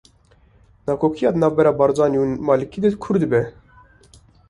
[0.87, 3.41] Nakokiya di navbera Barzanî û Malikî de kûr dibe